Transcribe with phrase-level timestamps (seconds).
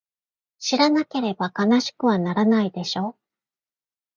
[0.57, 3.15] 知らなければ悲しくはならないでしょ？